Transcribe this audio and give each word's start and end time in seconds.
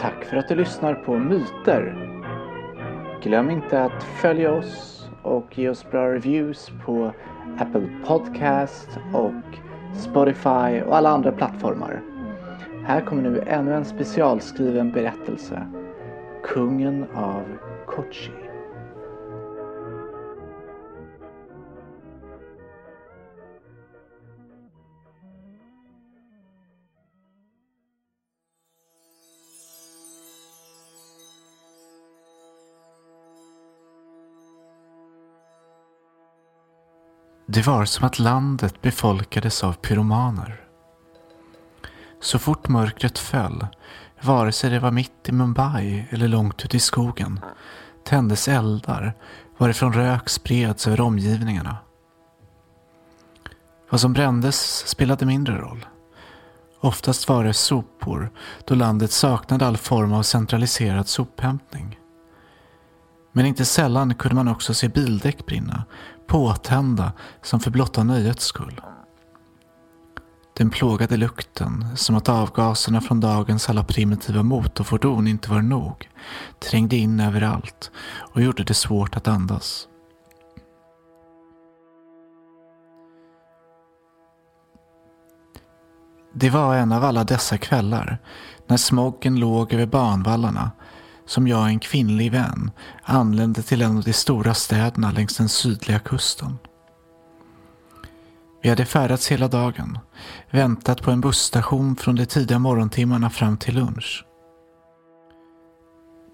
Tack 0.00 0.24
för 0.24 0.36
att 0.36 0.48
du 0.48 0.54
lyssnar 0.54 0.94
på 0.94 1.18
Myter. 1.18 1.96
Glöm 3.22 3.50
inte 3.50 3.84
att 3.84 4.02
följa 4.02 4.52
oss 4.52 5.08
och 5.22 5.58
ge 5.58 5.68
oss 5.68 5.90
bra 5.90 6.12
reviews 6.12 6.70
på 6.84 7.12
Apple 7.58 7.88
Podcast 8.06 8.98
och 9.14 9.58
Spotify 9.96 10.82
och 10.86 10.96
alla 10.96 11.08
andra 11.10 11.32
plattformar. 11.32 12.02
Här 12.84 13.00
kommer 13.00 13.22
nu 13.22 13.42
ännu 13.46 13.74
en 13.74 13.84
specialskriven 13.84 14.92
berättelse. 14.92 15.66
Kungen 16.44 17.06
av 17.14 17.42
Kochi. 17.86 18.47
Det 37.50 37.66
var 37.66 37.84
som 37.84 38.06
att 38.06 38.18
landet 38.18 38.82
befolkades 38.82 39.64
av 39.64 39.72
pyromaner. 39.72 40.60
Så 42.20 42.38
fort 42.38 42.68
mörkret 42.68 43.18
föll, 43.18 43.66
vare 44.22 44.52
sig 44.52 44.70
det 44.70 44.78
var 44.78 44.90
mitt 44.90 45.28
i 45.28 45.32
Mumbai 45.32 46.06
eller 46.10 46.28
långt 46.28 46.64
ute 46.64 46.76
i 46.76 46.80
skogen, 46.80 47.40
tändes 48.04 48.48
eldar 48.48 49.14
varifrån 49.58 49.92
rök 49.92 50.28
spreds 50.28 50.86
över 50.86 51.00
omgivningarna. 51.00 51.76
Vad 53.90 54.00
som 54.00 54.12
brändes 54.12 54.88
spelade 54.88 55.26
mindre 55.26 55.58
roll. 55.58 55.86
Oftast 56.80 57.28
var 57.28 57.44
det 57.44 57.54
sopor 57.54 58.30
då 58.64 58.74
landet 58.74 59.12
saknade 59.12 59.66
all 59.66 59.76
form 59.76 60.12
av 60.12 60.22
centraliserad 60.22 61.08
sophämtning. 61.08 61.98
Men 63.32 63.46
inte 63.46 63.64
sällan 63.64 64.14
kunde 64.14 64.34
man 64.34 64.48
också 64.48 64.74
se 64.74 64.88
bildäck 64.88 65.46
brinna, 65.46 65.84
påtända 66.28 67.12
som 67.42 67.60
för 67.60 67.70
blotta 67.70 68.02
nöjets 68.02 68.44
skull. 68.44 68.80
Den 70.56 70.70
plågade 70.70 71.16
lukten, 71.16 71.96
som 71.96 72.16
att 72.16 72.28
avgaserna 72.28 73.00
från 73.00 73.20
dagens 73.20 73.68
alla 73.68 73.84
primitiva 73.84 74.42
motorfordon 74.42 75.26
inte 75.26 75.50
var 75.50 75.62
nog, 75.62 76.08
trängde 76.58 76.96
in 76.96 77.20
överallt 77.20 77.90
och 78.34 78.42
gjorde 78.42 78.64
det 78.64 78.74
svårt 78.74 79.16
att 79.16 79.28
andas. 79.28 79.88
Det 86.34 86.50
var 86.50 86.76
en 86.76 86.92
av 86.92 87.04
alla 87.04 87.24
dessa 87.24 87.58
kvällar, 87.58 88.18
när 88.66 88.76
smoggen 88.76 89.40
låg 89.40 89.72
över 89.72 89.86
banvallarna, 89.86 90.70
som 91.28 91.48
jag 91.48 91.60
och 91.60 91.68
en 91.68 91.80
kvinnlig 91.80 92.32
vän 92.32 92.70
anlände 93.02 93.62
till 93.62 93.82
en 93.82 93.96
av 93.96 94.02
de 94.02 94.12
stora 94.12 94.54
städerna 94.54 95.10
längs 95.10 95.36
den 95.36 95.48
sydliga 95.48 95.98
kusten. 95.98 96.58
Vi 98.62 98.68
hade 98.68 98.84
färdats 98.84 99.28
hela 99.28 99.48
dagen, 99.48 99.98
väntat 100.50 101.02
på 101.02 101.10
en 101.10 101.20
busstation 101.20 101.96
från 101.96 102.16
de 102.16 102.26
tidiga 102.26 102.58
morgontimmarna 102.58 103.30
fram 103.30 103.56
till 103.56 103.74
lunch. 103.74 104.24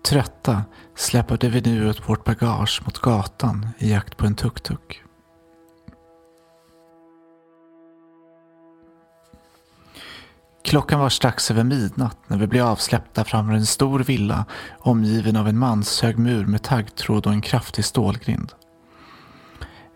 Trötta 0.09 0.63
släpade 0.97 1.49
vi 1.49 1.61
nu 1.61 1.91
ut 1.91 2.09
vårt 2.09 2.25
bagage 2.25 2.83
mot 2.85 2.99
gatan 2.99 3.69
i 3.79 3.91
jakt 3.91 4.17
på 4.17 4.27
en 4.27 4.35
tuk-tuk. 4.35 5.04
Klockan 10.75 11.01
var 11.01 11.09
strax 11.09 11.51
över 11.51 11.65
midnatt 11.65 12.19
när 12.27 12.39
vi 12.39 12.47
blev 12.47 12.67
avsläppta 12.67 13.25
framför 13.25 13.53
en 13.53 13.67
stor 13.67 14.01
villa 14.01 14.45
omgiven 14.79 15.37
av 15.37 15.49
en 15.49 15.59
manshög 15.59 16.19
mur 16.19 16.47
med 16.47 16.63
taggtråd 16.63 17.27
och 17.27 17.33
en 17.33 17.41
kraftig 17.41 17.85
stålgrind. 17.85 18.53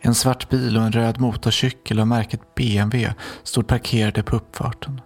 En 0.01 0.15
svart 0.15 0.49
bil 0.49 0.77
och 0.77 0.83
en 0.83 0.93
röd 0.93 1.21
motorcykel 1.21 2.01
av 2.01 2.07
märket 2.07 2.55
BMW 2.55 3.15
stod 3.43 3.67
parkerade 3.67 4.23
på 4.23 4.37
uppfarten. 4.37 5.01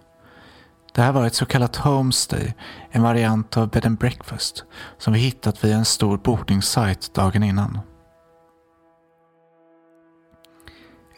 Det 0.95 1.01
här 1.01 1.11
var 1.11 1.25
ett 1.25 1.35
så 1.35 1.45
kallat 1.45 1.75
homestay, 1.75 2.53
en 2.91 3.03
variant 3.03 3.57
av 3.57 3.69
bed 3.69 3.85
and 3.85 3.97
breakfast 3.97 4.63
som 4.97 5.13
vi 5.13 5.19
hittat 5.19 5.63
via 5.63 5.77
en 5.77 5.85
stor 5.85 6.17
bokningssajt 6.17 7.13
dagen 7.13 7.43
innan. 7.43 7.79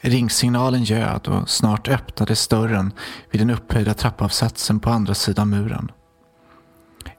Ringsignalen 0.06 0.84
ljöd 0.84 1.28
och 1.28 1.50
snart 1.50 1.88
öppnades 1.88 2.48
dörren 2.48 2.94
vid 3.32 3.42
den 3.42 3.50
upphöjda 3.50 3.94
trappavsatsen 3.94 4.80
på 4.80 4.90
andra 4.90 5.14
sidan 5.14 5.50
muren. 5.50 5.92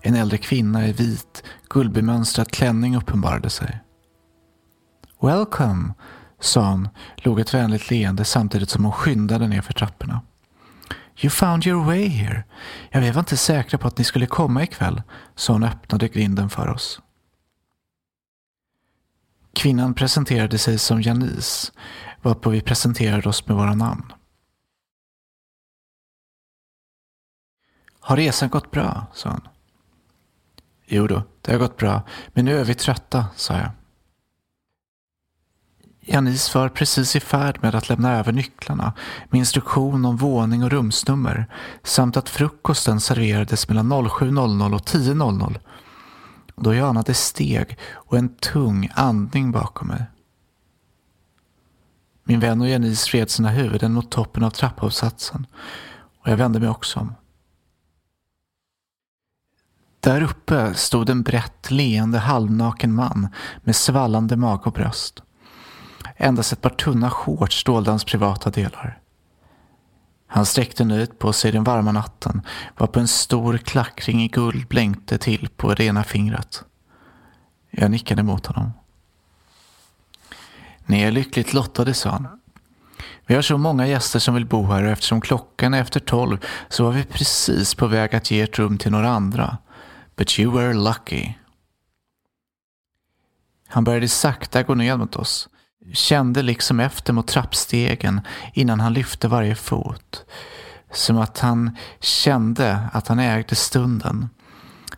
En 0.01 0.15
äldre 0.15 0.39
kvinna 0.39 0.89
i 0.89 0.93
vit, 0.93 1.43
guldbemönstrad 1.71 2.51
klänning 2.51 2.97
uppenbarade 2.97 3.51
sig. 3.51 3.81
Welcome, 5.23 5.95
sa 6.41 6.71
hon, 6.71 6.89
låg 7.17 7.41
ett 7.41 7.55
vänligt 7.55 7.91
leende 7.91 8.25
samtidigt 8.25 8.71
som 8.71 8.85
hon 8.85 8.93
skyndade 8.93 9.49
ner 9.49 9.63
för 9.63 9.73
trapporna. 9.73 10.21
You 11.21 11.31
found 11.31 11.67
your 11.67 11.85
way 11.85 12.09
here. 12.09 12.45
Ja, 12.91 13.01
vi 13.01 13.11
var 13.11 13.21
inte 13.21 13.37
säkra 13.37 13.79
på 13.79 13.89
att 13.89 13.99
ni 13.99 14.05
skulle 14.05 14.27
komma 14.27 14.63
ikväll, 14.63 15.03
Så 15.35 15.53
hon 15.53 15.65
öppnade 15.65 16.09
grinden 16.09 16.51
för 16.51 16.69
oss. 16.69 17.01
Kvinnan 19.57 19.95
presenterade 19.95 20.59
sig 20.59 20.79
som 20.79 21.03
Janice, 21.03 21.73
varpå 22.23 22.51
vi 22.51 22.61
presenterade 22.61 23.29
oss 23.29 23.47
med 23.47 23.57
våra 23.57 23.75
namn. 23.75 24.13
Har 28.01 28.17
resan 28.17 28.49
gått 28.49 28.71
bra? 28.71 29.07
sa 29.15 29.29
han. 29.29 29.49
Jo 30.87 31.07
då, 31.07 31.23
det 31.41 31.53
har 31.53 31.59
gått 31.59 31.77
bra, 31.77 32.03
men 32.29 32.45
nu 32.45 32.59
är 32.61 32.65
vi 32.65 32.75
trötta, 32.75 33.27
sa 33.37 33.55
jag. 33.55 33.71
Janice 36.09 36.59
var 36.59 36.69
precis 36.69 37.17
i 37.17 37.21
färd 37.21 37.59
med 37.63 37.75
att 37.75 37.89
lämna 37.89 38.19
över 38.19 38.33
nycklarna 38.33 38.93
med 39.31 39.39
instruktion 39.39 40.05
om 40.05 40.17
våning 40.17 40.65
och 40.65 40.71
rumsnummer 40.71 41.47
samt 41.83 42.17
att 42.17 42.29
frukosten 42.29 43.01
serverades 43.01 43.69
mellan 43.69 43.93
07.00 43.93 44.75
och 44.75 44.81
10.00 44.81 45.59
då 46.57 46.75
jag 46.75 46.89
anade 46.89 47.15
steg 47.15 47.79
och 47.93 48.19
en 48.19 48.29
tung 48.29 48.91
andning 48.95 49.53
bakom 49.53 49.89
mig. 49.89 50.05
Min 52.29 52.41
vän 52.41 52.61
och 52.61 52.69
Janice 52.69 53.11
vred 53.11 53.31
sina 53.31 53.51
huvuden 53.51 53.93
mot 53.93 54.11
toppen 54.11 54.45
av 54.45 54.51
trappavsatsen 54.51 55.47
och 56.21 56.29
jag 56.31 56.37
vände 56.37 56.61
mig 56.61 56.69
också 56.69 57.01
om. 57.01 57.15
Där 60.01 60.23
uppe 60.23 60.75
stod 60.75 61.11
en 61.11 61.23
brett 61.23 61.71
leende 61.71 62.19
halvnaken 62.19 62.95
man 62.95 63.29
med 63.65 63.77
svallande 63.77 64.37
mage 64.37 64.63
och 64.65 64.73
bröst. 64.73 65.23
Endast 66.17 66.53
ett 66.53 66.61
par 66.61 66.71
tunna 66.71 67.11
shorts 67.11 67.65
dolde 67.65 67.91
hans 67.91 68.05
privata 68.05 68.51
delar. 68.51 69.01
Han 70.27 70.47
sträckte 70.47 70.85
nu 70.85 71.03
ut 71.03 71.19
på 71.19 71.33
sig 71.33 71.53
den 71.53 71.65
varma 71.65 71.93
natten 71.93 72.43
varpå 72.77 73.01
en 73.01 73.09
stor 73.09 73.59
klackring 73.59 74.23
i 74.23 74.29
guld 74.29 74.69
blänkte 74.69 75.19
till 75.19 75.49
på 75.57 75.75
det 75.75 75.85
ena 75.85 76.05
fingret. 76.05 76.65
Jag 77.71 77.91
nickade 77.91 78.23
mot 78.23 78.47
honom. 78.47 78.73
Ni 80.87 81.03
är 81.03 81.11
lyckligt 81.11 81.53
lottade, 81.53 81.95
sa 81.95 82.11
han. 82.11 82.29
Vi 83.27 83.35
har 83.35 83.43
så 83.43 83.59
många 83.59 83.87
gäster 83.87 84.19
som 84.19 84.35
vill 84.35 84.47
bo 84.47 84.67
här 84.67 84.85
och 84.85 84.91
eftersom 84.91 85.21
klockan 85.21 85.75
är 85.75 85.81
efter 85.81 86.01
tolv 86.01 86.39
så 86.69 86.85
var 86.85 86.93
vi 86.93 87.05
precis 87.05 87.75
på 87.75 87.87
väg 87.87 88.15
att 88.15 88.31
ge 88.31 88.41
ett 88.41 88.59
rum 88.59 88.79
till 88.79 88.93
några 88.93 89.09
andra. 89.09 89.59
But 90.17 90.39
you 90.39 90.53
were 90.53 90.75
lucky. 90.75 91.33
Han 93.69 93.85
började 93.85 94.09
sakta 94.09 94.63
gå 94.63 94.75
ner 94.75 94.97
mot 94.97 95.17
oss. 95.17 95.49
Kände 95.93 96.43
liksom 96.43 96.81
efter 96.81 97.13
mot 97.13 97.29
trappstegen 97.29 98.21
innan 98.55 98.81
han 98.81 98.93
lyfte 98.93 99.29
varje 99.29 99.55
fot. 99.55 100.25
Som 100.93 101.19
att 101.19 101.39
han 101.39 101.77
kände 102.01 102.89
att 102.93 103.09
han 103.09 103.19
ägde 103.19 103.55
stunden. 103.55 104.29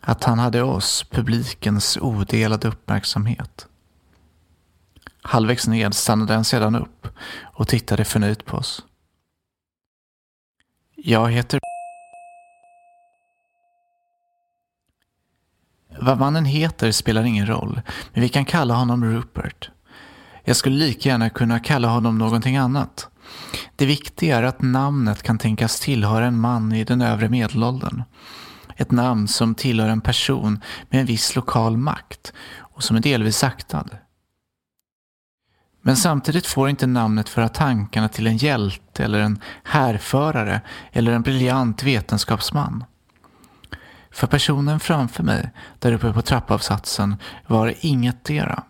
Att 0.01 0.25
han 0.25 0.39
hade 0.39 0.63
oss, 0.63 1.05
publikens 1.11 1.99
odelade 2.01 2.69
uppmärksamhet. 2.69 3.68
Halvvägs 5.23 5.69
ned 5.69 5.95
stannade 5.95 6.35
han 6.35 6.45
sedan 6.45 6.77
upp 6.77 7.07
och 7.43 7.69
tittade 7.69 8.05
förnöjt 8.05 8.45
på 8.45 8.57
oss. 8.57 8.85
Jag 10.97 11.33
heter 11.33 11.61
Vad 16.01 16.19
mannen 16.19 16.45
heter 16.45 16.93
spelar 16.93 17.25
ingen 17.25 17.47
roll, 17.47 17.81
men 18.13 18.23
vi 18.23 18.29
kan 18.29 18.45
kalla 18.45 18.75
honom 18.75 19.05
Rupert. 19.05 19.71
Jag 20.45 20.57
skulle 20.57 20.77
lika 20.77 21.09
gärna 21.09 21.31
kunna 21.31 21.61
kalla 21.61 21.89
honom 21.89 22.19
någonting 22.19 22.57
annat. 22.57 23.09
Det 23.77 23.87
viktiga 23.87 24.37
är 24.37 24.43
att 24.43 24.63
namnet 24.63 25.23
kan 25.23 25.39
tänkas 25.39 25.81
tillhöra 25.81 26.27
en 26.27 26.41
man 26.41 26.73
i 26.73 26.85
den 26.85 27.03
övre 27.03 27.29
medelåldern. 27.29 28.03
Ett 28.77 28.91
namn 28.91 29.29
som 29.29 29.55
tillhör 29.55 29.89
en 29.89 30.01
person 30.01 30.61
med 30.89 31.01
en 31.01 31.07
viss 31.07 31.37
lokal 31.37 31.77
makt 31.77 32.33
och 32.59 32.83
som 32.83 32.97
är 32.97 33.01
delvis 33.01 33.45
aktad. 33.45 33.87
Men 35.89 35.97
samtidigt 35.97 36.47
får 36.47 36.69
inte 36.69 36.87
namnet 36.87 37.29
föra 37.29 37.49
tankarna 37.49 38.09
till 38.09 38.27
en 38.27 38.37
hjälte 38.37 39.05
eller 39.05 39.21
en 39.21 39.41
härförare 39.65 40.61
eller 40.93 41.13
en 41.13 41.23
briljant 41.23 41.83
vetenskapsman. 41.83 42.85
För 44.11 44.27
personen 44.27 44.81
framför 44.81 45.23
mig, 45.23 45.51
där 45.79 45.93
uppe 45.93 46.13
på 46.13 46.23
trappavsatsen, 46.23 47.17
var 47.47 47.67
det 47.67 47.87
ingetdera. 47.87 48.63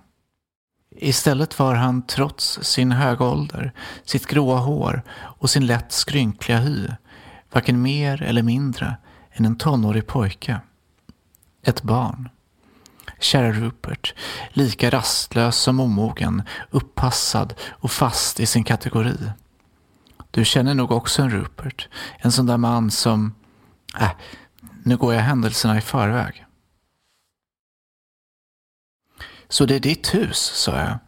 Istället 0.97 1.59
var 1.59 1.75
han 1.75 2.07
trots 2.07 2.59
sin 2.63 2.93
höga 2.93 3.25
ålder, 3.25 3.73
sitt 4.05 4.27
gråa 4.27 4.59
hår 4.59 5.03
och 5.13 5.51
sin 5.51 5.67
lätt 5.67 5.93
skrynkliga 5.93 6.59
hy 6.59 6.89
varken 7.53 7.83
mer 7.83 8.23
eller 8.23 8.43
mindre 8.43 8.97
än 9.33 9.45
en 9.45 9.59
tonårig 9.59 10.07
pojke. 10.07 10.61
Ett 11.65 11.83
barn. 11.83 12.29
Kära 13.19 13.53
Rupert, 13.53 14.15
lika 14.53 14.91
rastlös 14.91 15.57
som 15.57 15.81
omogen, 15.81 16.43
uppassad 16.71 17.55
och 17.71 17.91
fast 17.91 18.41
i 18.41 18.47
sin 18.47 18.65
kategori. 18.65 19.17
Du 20.31 20.45
känner 20.45 20.75
nog 20.75 20.93
också 20.93 21.23
en 21.23 21.31
Rupert, 21.31 21.89
en 22.19 22.33
sån 22.33 22.47
där 22.47 22.57
man 22.57 22.91
som... 22.91 23.35
Äh, 24.01 24.11
nu 24.83 24.97
går 24.97 25.15
jag 25.15 25.23
händelserna 25.23 25.79
i 25.79 25.81
förväg. 25.81 26.45
Så 29.49 29.67
det 29.67 29.77
är 29.77 29.81
ditt 29.81 30.15
hus, 30.15 30.39
sa 30.39 30.79
jag. 30.79 30.99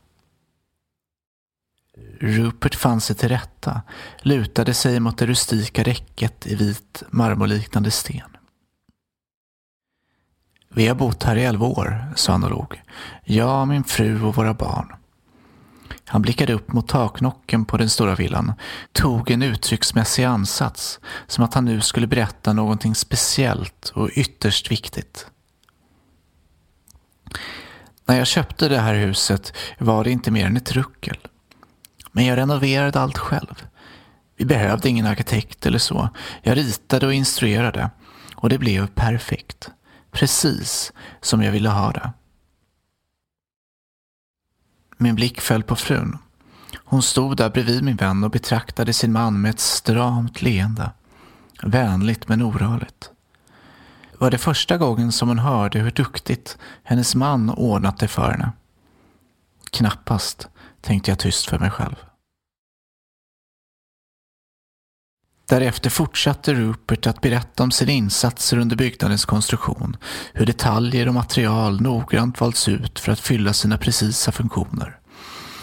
Rupert 2.21 2.75
fann 2.75 3.01
sig 3.01 3.17
till 3.17 3.29
rätta, 3.29 3.83
lutade 4.23 4.75
sig 4.75 5.01
mot 5.01 5.19
det 5.19 5.27
rustika 5.27 5.83
räcket 5.83 6.47
i 6.47 6.55
vit 6.55 7.03
marmorliknande 7.11 7.91
sten. 7.91 8.37
Vi 10.75 10.87
har 10.87 10.95
bott 10.95 11.23
här 11.23 11.37
i 11.37 11.45
elva 11.45 11.67
år, 11.67 12.13
sa 12.17 12.33
han 12.33 12.45
och 12.45 12.51
log. 12.51 12.83
Jag, 13.25 13.69
min 13.69 13.85
fru 13.85 14.23
och 14.23 14.37
våra 14.37 14.55
barn. 14.55 14.93
Han 16.05 16.23
blickade 16.23 16.53
upp 16.53 16.73
mot 16.73 16.89
taknocken 16.89 17.65
på 17.65 17.77
den 17.77 17.91
stora 17.91 18.15
villan, 18.15 18.53
tog 18.93 19.31
en 19.31 19.43
uttrycksmässig 19.43 20.25
ansats, 20.25 21.01
som 21.27 21.45
att 21.45 21.55
han 21.55 21.65
nu 21.65 21.81
skulle 21.81 22.07
berätta 22.07 22.53
någonting 22.53 22.95
speciellt 22.95 23.93
och 23.95 24.11
ytterst 24.15 24.71
viktigt. 24.71 25.27
När 28.07 28.19
jag 28.19 28.27
köpte 28.27 28.69
det 28.69 28.79
här 28.79 28.95
huset 28.95 29.57
var 29.79 30.05
det 30.05 30.11
inte 30.11 30.31
mer 30.31 30.47
än 30.47 30.57
ett 30.57 30.73
ruckel. 30.73 31.19
Men 32.13 32.27
jag 32.27 32.39
renoverade 32.39 33.01
allt 33.01 33.19
själv. 33.19 33.67
Vi 34.37 34.45
behövde 34.45 34.89
ingen 34.89 35.07
arkitekt 35.07 35.67
eller 35.67 35.79
så. 35.79 36.09
Jag 36.43 36.57
ritade 36.57 37.07
och 37.07 37.15
instruerade 37.15 37.91
och 38.35 38.49
det 38.49 38.59
blev 38.59 38.87
perfekt. 38.87 39.71
Precis 40.11 40.93
som 41.21 41.43
jag 41.43 41.53
ville 41.53 41.69
ha 41.69 41.93
det. 41.93 42.13
Min 44.97 45.15
blick 45.15 45.41
föll 45.41 45.63
på 45.63 45.77
frun. 45.77 46.19
Hon 46.85 47.03
stod 47.03 47.37
där 47.37 47.51
bredvid 47.51 47.85
min 47.85 47.97
vän 47.97 48.25
och 48.25 48.31
betraktade 48.31 48.93
sin 48.93 49.13
man 49.13 49.41
med 49.41 49.51
ett 49.51 49.61
stramt 49.61 50.43
leende. 50.43 50.91
Vänligt 51.63 52.29
men 52.29 52.43
orörligt. 52.43 53.11
Var 54.19 54.31
det 54.31 54.39
första 54.39 54.79
gången 54.79 55.13
som 55.13 55.29
hon 55.29 55.39
hörde 55.39 55.79
hur 55.79 55.91
duktigt 55.91 56.59
hennes 56.83 57.15
man 57.15 57.51
ordnat 57.51 57.99
det 57.99 58.09
för 58.09 58.31
henne? 58.31 58.53
Knappast, 59.71 60.49
tänkte 60.81 61.11
jag 61.11 61.19
tyst 61.19 61.47
för 61.47 61.59
mig 61.59 61.71
själv. 61.71 61.97
Därefter 65.51 65.91
fortsatte 65.91 66.55
Rupert 66.55 67.07
att 67.07 67.21
berätta 67.21 67.63
om 67.63 67.71
sina 67.71 67.93
insatser 67.93 68.59
under 68.59 68.77
byggnadens 68.77 69.25
konstruktion, 69.25 69.97
hur 70.33 70.47
detaljer 70.47 71.09
och 71.09 71.15
material 71.15 71.81
noggrant 71.81 72.41
valts 72.41 72.69
ut 72.69 72.99
för 72.99 73.13
att 73.13 73.21
fylla 73.21 73.53
sina 73.53 73.79
precisa 73.79 74.33
funktioner. 74.33 74.99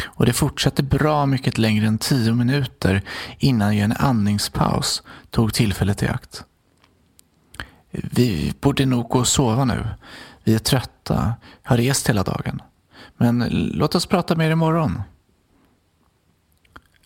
Och 0.06 0.26
det 0.26 0.34
fortsatte 0.34 0.84
bra 0.84 1.26
mycket 1.26 1.58
längre 1.58 1.88
än 1.88 1.98
tio 1.98 2.34
minuter 2.34 3.02
innan 3.40 3.78
jag 3.78 3.86
en 3.86 3.92
andningspaus 3.92 5.04
tog 5.30 5.54
tillfället 5.54 6.04
i 6.04 6.08
akt. 6.08 6.44
Vi 7.92 8.54
borde 8.62 8.86
nog 8.86 9.10
gå 9.10 9.20
och 9.20 9.28
sova 9.28 9.66
nu. 9.66 9.88
Vi 10.44 10.56
är 10.56 10.60
trötta, 10.60 11.34
har 11.64 11.78
rest 11.78 12.10
hela 12.10 12.24
dagen. 12.24 12.62
Men 13.18 13.48
låt 13.52 13.96
oss 13.96 14.06
prata 14.06 14.36
mer 14.36 14.52
imorgon. 14.52 15.02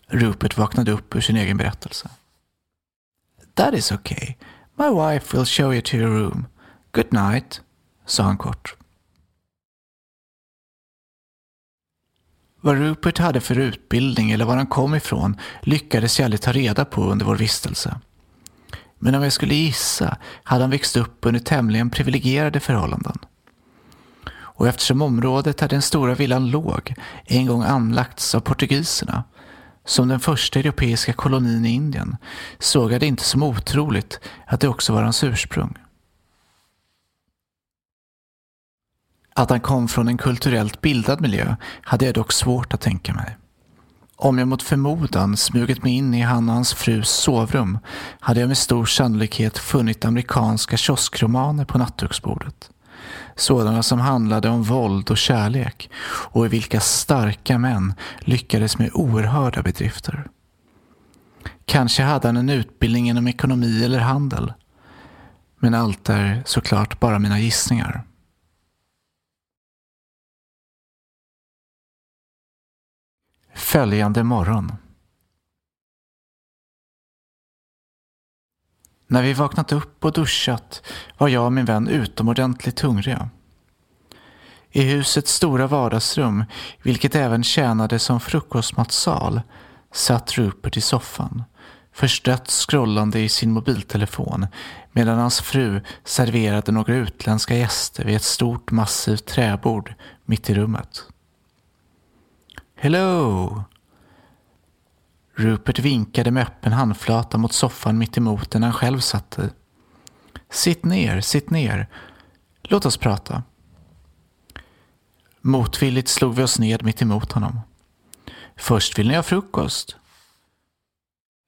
Rupert 0.06 0.58
vaknade 0.58 0.92
upp 0.92 1.16
ur 1.16 1.20
sin 1.20 1.36
egen 1.36 1.56
berättelse. 1.56 2.08
That 3.54 3.74
is 3.74 3.92
okay. 3.92 4.36
My 4.78 4.88
wife 4.88 5.36
will 5.36 5.44
show 5.44 5.72
you 5.72 5.82
to 5.82 5.96
your 5.96 6.10
room. 6.10 6.46
Good 6.92 7.12
night, 7.12 7.60
sa 8.06 8.22
han 8.22 8.36
kort. 8.36 8.76
Vad 12.60 12.78
Rupert 12.78 13.18
hade 13.18 13.40
för 13.40 13.58
utbildning 13.58 14.30
eller 14.30 14.44
var 14.44 14.56
han 14.56 14.66
kom 14.66 14.94
ifrån 14.94 15.36
lyckades 15.62 16.18
jag 16.18 16.24
aldrig 16.24 16.40
ta 16.40 16.52
reda 16.52 16.84
på 16.84 17.04
under 17.04 17.26
vår 17.26 17.36
vistelse. 17.36 18.00
Men 18.98 19.14
om 19.14 19.22
jag 19.22 19.32
skulle 19.32 19.54
gissa 19.54 20.16
hade 20.42 20.62
han 20.62 20.70
växt 20.70 20.96
upp 20.96 21.26
under 21.26 21.40
tämligen 21.40 21.90
privilegierade 21.90 22.60
förhållanden. 22.60 23.18
Och 24.34 24.68
eftersom 24.68 25.02
området 25.02 25.58
där 25.58 25.68
den 25.68 25.82
stora 25.82 26.14
villan 26.14 26.50
låg 26.50 26.94
en 27.24 27.46
gång 27.46 27.62
anlagts 27.62 28.34
av 28.34 28.40
portugiserna 28.40 29.24
som 29.84 30.08
den 30.08 30.20
första 30.20 30.58
europeiska 30.58 31.12
kolonin 31.12 31.64
i 31.64 31.70
Indien 31.70 32.16
såg 32.58 32.92
jag 32.92 33.00
det 33.00 33.06
inte 33.06 33.24
som 33.24 33.42
otroligt 33.42 34.20
att 34.46 34.60
det 34.60 34.68
också 34.68 34.92
var 34.92 35.02
hans 35.02 35.24
ursprung. 35.24 35.78
Att 39.34 39.50
han 39.50 39.60
kom 39.60 39.88
från 39.88 40.08
en 40.08 40.18
kulturellt 40.18 40.80
bildad 40.80 41.20
miljö 41.20 41.56
hade 41.82 42.04
jag 42.04 42.14
dock 42.14 42.32
svårt 42.32 42.74
att 42.74 42.80
tänka 42.80 43.14
mig. 43.14 43.36
Om 44.16 44.38
jag 44.38 44.48
mot 44.48 44.62
förmodan 44.62 45.36
smugit 45.36 45.82
mig 45.82 45.92
in 45.92 46.14
i 46.14 46.20
han 46.20 46.48
och 46.48 46.54
hans 46.54 46.74
frus 46.74 47.10
sovrum 47.10 47.78
hade 48.20 48.40
jag 48.40 48.48
med 48.48 48.58
stor 48.58 48.84
sannolikhet 48.84 49.58
funnit 49.58 50.04
amerikanska 50.04 50.76
kioskromaner 50.76 51.64
på 51.64 51.78
nattduksbordet. 51.78 52.70
Sådana 53.42 53.82
som 53.82 54.00
handlade 54.00 54.48
om 54.48 54.62
våld 54.62 55.10
och 55.10 55.18
kärlek 55.18 55.90
och 56.04 56.46
i 56.46 56.48
vilka 56.48 56.80
starka 56.80 57.58
män 57.58 57.94
lyckades 58.20 58.78
med 58.78 58.90
oerhörda 58.94 59.62
bedrifter. 59.62 60.28
Kanske 61.64 62.02
hade 62.02 62.28
han 62.28 62.36
en 62.36 62.50
utbildning 62.50 63.08
inom 63.08 63.28
ekonomi 63.28 63.84
eller 63.84 63.98
handel. 63.98 64.52
Men 65.58 65.74
allt 65.74 66.08
är 66.08 66.42
såklart 66.46 67.00
bara 67.00 67.18
mina 67.18 67.40
gissningar. 67.40 68.04
Följande 73.54 74.22
morgon. 74.24 74.72
När 79.12 79.22
vi 79.22 79.32
vaknat 79.32 79.72
upp 79.72 80.04
och 80.04 80.12
duschat 80.12 80.82
var 81.18 81.28
jag 81.28 81.44
och 81.44 81.52
min 81.52 81.64
vän 81.64 81.88
utomordentligt 81.88 82.80
hungriga. 82.80 83.28
I 84.70 84.82
husets 84.82 85.32
stora 85.32 85.66
vardagsrum, 85.66 86.44
vilket 86.82 87.14
även 87.14 87.44
tjänade 87.44 87.98
som 87.98 88.20
frukostmatsal, 88.20 89.40
satt 89.92 90.32
Rupert 90.32 90.76
i 90.76 90.80
soffan, 90.80 91.44
förstött 91.92 92.50
scrollande 92.50 93.20
i 93.20 93.28
sin 93.28 93.52
mobiltelefon 93.52 94.46
medan 94.92 95.18
hans 95.18 95.40
fru 95.40 95.80
serverade 96.04 96.72
några 96.72 96.94
utländska 96.94 97.54
gäster 97.54 98.04
vid 98.04 98.16
ett 98.16 98.22
stort 98.22 98.70
massivt 98.70 99.26
träbord 99.26 99.94
mitt 100.24 100.50
i 100.50 100.54
rummet. 100.54 101.02
Hello! 102.76 103.64
Rupert 105.42 105.78
vinkade 105.78 106.30
med 106.30 106.42
öppen 106.42 106.72
handflata 106.72 107.38
mot 107.38 107.52
soffan 107.52 107.98
mitt 107.98 108.16
emot 108.16 108.50
den 108.50 108.62
han 108.62 108.72
själv 108.72 109.00
satt 109.00 109.38
i. 109.38 109.50
Sitt 110.50 110.84
ner, 110.84 111.20
sitt 111.20 111.50
ner. 111.50 111.88
Låt 112.62 112.86
oss 112.86 112.96
prata. 112.96 113.42
Motvilligt 115.40 116.08
slog 116.08 116.34
vi 116.34 116.42
oss 116.42 116.58
ned 116.58 116.84
mitt 116.84 117.02
emot 117.02 117.32
honom. 117.32 117.60
Först 118.56 118.98
vill 118.98 119.08
ni 119.08 119.14
ha 119.14 119.22
frukost? 119.22 119.96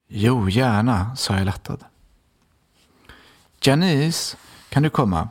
Jo, 0.09 0.49
gärna, 0.49 1.17
sa 1.17 1.37
jag 1.37 1.45
lättad. 1.45 1.85
Janice, 3.61 4.37
kan 4.69 4.83
du 4.83 4.91
komma? 4.91 5.29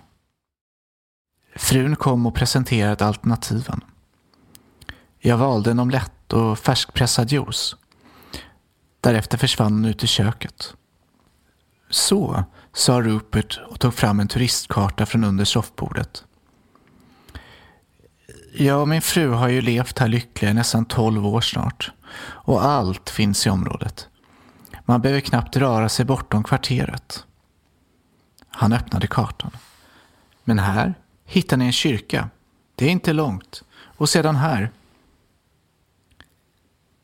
Frun 1.56 1.96
kom 1.96 2.26
och 2.26 2.36
presenterade 2.36 3.06
alternativen. 3.06 3.82
Jag 5.20 5.38
valde 5.38 5.72
en 5.72 5.80
omelett 5.80 6.34
och 6.34 6.60
färskpressad 6.60 7.32
juice. 7.32 7.76
Därefter 9.04 9.38
försvann 9.38 9.74
hon 9.74 9.86
ut 9.86 10.04
i 10.04 10.08
köket. 10.08 10.74
Så, 11.90 12.44
sa 12.74 13.02
Rupert 13.02 13.60
och 13.70 13.80
tog 13.80 13.94
fram 13.94 14.20
en 14.20 14.28
turistkarta 14.28 15.06
från 15.06 15.24
under 15.24 15.46
soffbordet. 15.46 16.24
Jag 18.54 18.82
och 18.82 18.88
min 18.88 19.02
fru 19.02 19.30
har 19.30 19.48
ju 19.48 19.62
levt 19.62 20.00
här 20.00 20.08
lyckliga 20.08 20.52
i 20.52 20.54
nästan 20.54 20.86
tolv 20.86 21.28
år 21.28 21.42
snart. 21.42 21.92
Och 22.26 22.66
allt 22.66 23.10
finns 23.10 23.48
i 23.48 23.50
området. 23.50 24.08
Man 24.86 25.02
behöver 25.02 25.22
knappt 25.22 25.58
röra 25.58 25.90
sig 25.90 26.06
bortom 26.06 26.44
kvarteret. 26.44 27.26
Han 28.50 28.74
öppnade 28.74 29.08
kartan. 29.08 29.52
Men 30.44 30.60
här 30.60 30.94
hittar 31.26 31.58
ni 31.58 31.66
en 31.66 31.72
kyrka. 31.72 32.30
Det 32.76 32.86
är 32.86 32.90
inte 32.90 33.14
långt. 33.14 33.64
Och 33.98 34.10
sedan 34.10 34.36
här. 34.36 34.72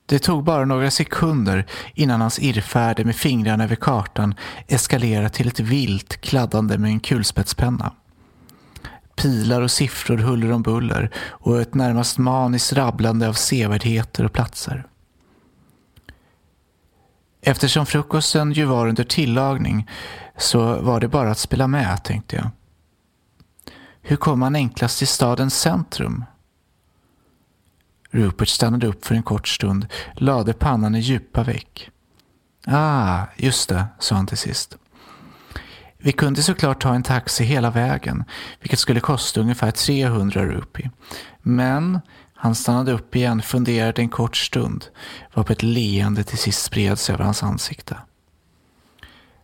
Det 0.09 0.19
tog 0.19 0.43
bara 0.43 0.65
några 0.65 0.91
sekunder 0.91 1.65
innan 1.93 2.21
hans 2.21 2.39
irrfärder 2.39 3.05
med 3.05 3.15
fingrarna 3.15 3.63
över 3.63 3.75
kartan 3.75 4.35
eskalerade 4.67 5.29
till 5.29 5.47
ett 5.47 5.59
vilt 5.59 6.21
kladdande 6.21 6.77
med 6.77 6.91
en 6.91 6.99
kulspetspenna. 6.99 7.93
Pilar 9.15 9.61
och 9.61 9.71
siffror 9.71 10.17
huller 10.17 10.51
om 10.51 10.61
buller 10.61 11.11
och 11.17 11.61
ett 11.61 11.73
närmast 11.73 12.17
maniskt 12.17 12.73
rabblande 12.73 13.29
av 13.29 13.33
sevärdheter 13.33 14.25
och 14.25 14.33
platser. 14.33 14.87
Eftersom 17.41 17.85
frukosten 17.85 18.51
ju 18.51 18.65
var 18.65 18.87
under 18.87 19.03
tillagning 19.03 19.89
så 20.37 20.81
var 20.81 20.99
det 20.99 21.07
bara 21.07 21.31
att 21.31 21.37
spela 21.37 21.67
med, 21.67 22.03
tänkte 22.03 22.35
jag. 22.35 22.49
Hur 24.01 24.15
kom 24.15 24.39
man 24.39 24.55
enklast 24.55 24.97
till 24.97 25.07
stadens 25.07 25.59
centrum? 25.59 26.25
Rupert 28.11 28.49
stannade 28.49 28.87
upp 28.87 29.05
för 29.05 29.15
en 29.15 29.23
kort 29.23 29.47
stund, 29.47 29.87
lade 30.15 30.53
pannan 30.53 30.95
i 30.95 30.99
djupa 30.99 31.43
veck. 31.43 31.89
Ah, 32.67 33.25
just 33.37 33.69
det, 33.69 33.85
sa 33.99 34.15
han 34.15 34.27
till 34.27 34.37
sist. 34.37 34.77
Vi 35.97 36.11
kunde 36.11 36.43
såklart 36.43 36.81
ta 36.81 36.93
en 36.93 37.03
taxi 37.03 37.43
hela 37.43 37.71
vägen, 37.71 38.23
vilket 38.59 38.79
skulle 38.79 38.99
kosta 38.99 39.41
ungefär 39.41 39.71
300 39.71 40.45
rupi. 40.45 40.89
Men 41.41 41.99
han 42.33 42.55
stannade 42.55 42.91
upp 42.91 43.15
igen, 43.15 43.41
funderade 43.41 44.01
en 44.01 44.09
kort 44.09 44.37
stund, 44.37 44.85
varpå 45.33 45.53
ett 45.53 45.63
leende 45.63 46.23
till 46.23 46.37
sist 46.37 46.63
spred 46.63 46.99
sig 46.99 47.13
över 47.13 47.23
hans 47.23 47.43
ansikte. 47.43 47.97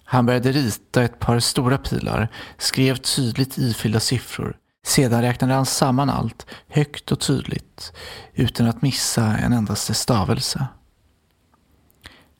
Han 0.04 0.26
började 0.26 0.52
rita 0.52 1.04
ett 1.04 1.20
par 1.20 1.40
stora 1.40 1.78
pilar, 1.78 2.28
skrev 2.58 2.96
tydligt 2.96 3.58
ifyllda 3.58 4.00
siffror. 4.00 4.58
Sedan 4.86 5.22
räknade 5.22 5.54
han 5.54 5.66
samman 5.66 6.10
allt, 6.10 6.46
högt 6.68 7.12
och 7.12 7.20
tydligt, 7.20 7.94
utan 8.34 8.68
att 8.68 8.82
missa 8.82 9.38
en 9.38 9.54
endaste 9.54 9.94
stavelse. 9.94 10.68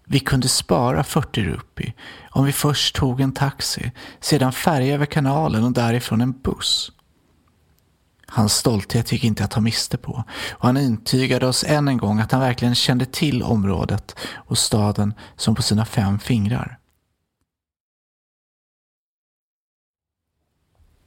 Vi 0.08 0.20
kunde 0.20 0.48
spara 0.48 1.04
40 1.04 1.44
rupi 1.44 1.94
om 2.32 2.46
vi 2.46 2.52
först 2.52 2.96
tog 2.96 3.22
en 3.22 3.34
taxi, 3.34 3.92
sedan 4.20 4.52
färja 4.52 4.94
över 4.94 5.06
kanalen 5.06 5.64
och 5.64 5.72
därifrån 5.72 6.22
en 6.22 6.32
buss. 6.32 6.92
Hans 8.28 8.54
stolthet 8.54 9.12
gick 9.12 9.24
inte 9.24 9.44
att 9.44 9.52
ta 9.52 9.62
miste 9.62 9.98
på 9.98 10.24
och 10.52 10.66
han 10.66 10.78
intygade 10.78 11.48
oss 11.48 11.64
än 11.68 11.88
en 11.88 11.98
gång 11.98 12.20
att 12.20 12.32
han 12.32 12.42
verkligen 12.42 12.76
kände 12.76 13.06
till 13.06 13.44
området 13.44 14.16
och 14.34 14.58
staden 14.58 15.14
som 15.36 15.56
på 15.56 15.62
sina 15.62 15.86
fem 15.86 16.20
fingrar. 16.20 16.80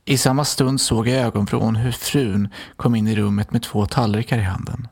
I 0.08 0.18
samma 0.18 0.44
stund 0.44 0.80
såg 0.80 1.08
jag 1.08 1.16
i 1.16 1.20
ögonvrån 1.20 1.76
hur 1.76 1.92
frun 1.92 2.48
kom 2.76 2.94
in 2.94 3.08
i 3.08 3.16
rummet 3.16 3.50
med 3.50 3.62
två 3.62 3.86
tallrikar 3.86 4.38
i 4.38 4.42
handen. 4.42 4.88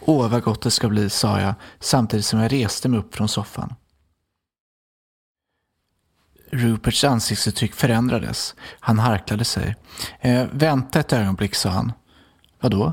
Åh, 0.00 0.28
vad 0.28 0.42
gott 0.42 0.62
det 0.62 0.70
ska 0.70 0.88
bli, 0.88 1.10
sa 1.10 1.40
jag 1.40 1.54
samtidigt 1.80 2.26
som 2.26 2.40
jag 2.40 2.52
reste 2.52 2.88
mig 2.88 2.98
upp 2.98 3.14
från 3.14 3.28
soffan. 3.28 3.74
Ruperts 6.50 7.04
ansiktsuttryck 7.04 7.74
förändrades. 7.74 8.54
Han 8.80 8.98
harklade 8.98 9.44
sig. 9.44 9.76
Eh, 10.20 10.46
vänta 10.52 11.00
ett 11.00 11.12
ögonblick, 11.12 11.54
sa 11.54 11.68
han. 11.68 11.92
Vadå? 12.60 12.92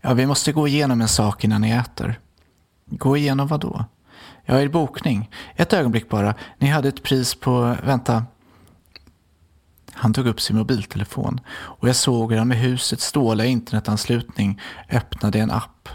Ja, 0.00 0.14
vi 0.14 0.26
måste 0.26 0.52
gå 0.52 0.68
igenom 0.68 1.00
en 1.00 1.08
sak 1.08 1.44
innan 1.44 1.60
ni 1.60 1.70
äter. 1.70 2.20
Gå 2.86 3.16
igenom 3.16 3.46
vad 3.46 3.60
då? 3.60 3.84
Ja, 4.44 4.60
er 4.60 4.68
bokning. 4.68 5.30
Ett 5.56 5.72
ögonblick 5.72 6.08
bara. 6.08 6.34
Ni 6.58 6.66
hade 6.66 6.88
ett 6.88 7.02
pris 7.02 7.34
på... 7.34 7.76
Vänta. 7.84 8.24
Han 9.98 10.12
tog 10.12 10.26
upp 10.26 10.40
sin 10.40 10.56
mobiltelefon 10.56 11.40
och 11.50 11.88
jag 11.88 11.96
såg 11.96 12.32
hur 12.32 12.38
han 12.38 12.48
med 12.48 12.58
husets 12.58 13.12
dåliga 13.12 13.46
internetanslutning 13.46 14.60
öppnade 14.90 15.38
en 15.38 15.50
app. 15.50 15.88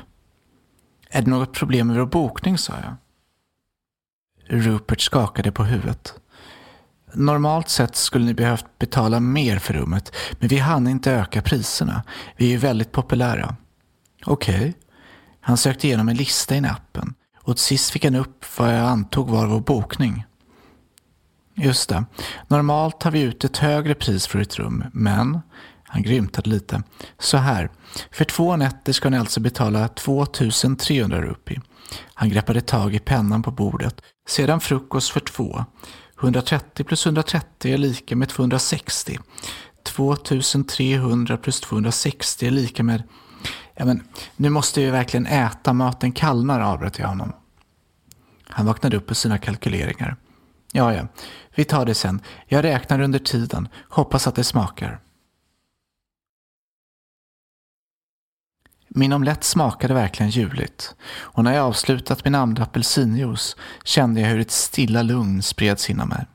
Är 1.09 1.21
det 1.21 1.29
något 1.29 1.53
problem 1.53 1.87
med 1.87 1.95
vår 1.97 2.05
bokning, 2.05 2.57
sa 2.57 2.73
jag. 2.83 2.95
Rupert 4.61 5.01
skakade 5.01 5.51
på 5.51 5.63
huvudet. 5.63 6.13
Normalt 7.13 7.69
sett 7.69 7.95
skulle 7.95 8.25
ni 8.25 8.33
behövt 8.33 8.79
betala 8.79 9.19
mer 9.19 9.59
för 9.59 9.73
rummet, 9.73 10.15
men 10.39 10.49
vi 10.49 10.57
hann 10.57 10.87
inte 10.87 11.11
öka 11.11 11.41
priserna. 11.41 12.03
Vi 12.37 12.45
är 12.45 12.49
ju 12.49 12.57
väldigt 12.57 12.91
populära. 12.91 13.55
Okej. 14.25 14.55
Okay. 14.55 14.73
Han 15.41 15.57
sökte 15.57 15.87
igenom 15.87 16.09
en 16.09 16.15
lista 16.15 16.55
i 16.55 16.65
appen 16.65 17.13
och 17.41 17.55
till 17.55 17.65
sist 17.65 17.91
fick 17.91 18.05
han 18.05 18.15
upp 18.15 18.45
vad 18.57 18.75
jag 18.75 18.87
antog 18.87 19.29
var 19.29 19.47
vår 19.47 19.59
bokning. 19.59 20.25
Just 21.55 21.89
det. 21.89 22.05
Normalt 22.47 22.99
tar 22.99 23.11
vi 23.11 23.21
ut 23.21 23.43
ett 23.43 23.57
högre 23.57 23.95
pris 23.95 24.27
för 24.27 24.39
ett 24.39 24.59
rum, 24.59 24.83
men 24.93 25.39
han 25.83 26.03
grymtade 26.03 26.49
lite. 26.49 26.83
Så 27.19 27.37
här. 27.37 27.69
För 28.11 28.25
två 28.25 28.55
nätter 28.55 28.93
ska 28.93 29.09
ni 29.09 29.17
alltså 29.17 29.39
betala 29.39 29.87
2300 29.87 31.21
rupi. 31.21 31.59
Han 32.13 32.29
greppade 32.29 32.61
tag 32.61 32.95
i 32.95 32.99
pennan 32.99 33.43
på 33.43 33.51
bordet. 33.51 34.01
Sedan 34.27 34.59
frukost 34.59 35.11
för 35.11 35.19
två. 35.19 35.65
130 36.19 36.83
plus 36.83 37.05
130 37.05 37.73
är 37.73 37.77
lika 37.77 38.15
med 38.15 38.29
260. 38.29 39.19
2300 39.83 41.37
plus 41.37 41.61
260 41.61 42.47
är 42.47 42.51
lika 42.51 42.83
med... 42.83 43.03
Ja, 43.75 43.85
men, 43.85 44.03
nu 44.35 44.49
måste 44.49 44.81
vi 44.81 44.89
verkligen 44.89 45.27
äta, 45.27 45.73
maten 45.73 46.11
kallnar, 46.11 46.59
avbröt 46.59 46.99
jag 46.99 47.07
honom. 47.07 47.33
Han 48.47 48.65
vaknade 48.65 48.97
upp 48.97 49.07
på 49.07 49.15
sina 49.15 49.37
kalkyleringar. 49.37 50.15
Ja, 50.71 50.93
ja, 50.93 51.07
vi 51.55 51.65
tar 51.65 51.85
det 51.85 51.95
sen. 51.95 52.21
Jag 52.45 52.63
räknar 52.63 52.99
under 52.99 53.19
tiden. 53.19 53.67
Hoppas 53.89 54.27
att 54.27 54.35
det 54.35 54.43
smakar. 54.43 54.99
Min 58.95 59.13
omelett 59.13 59.43
smakade 59.43 59.93
verkligen 59.93 60.29
ljuvligt 60.29 60.95
och 61.15 61.43
när 61.43 61.53
jag 61.53 61.65
avslutat 61.65 62.25
min 62.25 62.35
andra 62.35 62.63
apelsinjuice 62.63 63.55
kände 63.83 64.21
jag 64.21 64.29
hur 64.29 64.39
ett 64.39 64.51
stilla 64.51 65.01
lugn 65.01 65.43
spreds 65.43 65.89
inom 65.89 66.09
mig. 66.09 66.25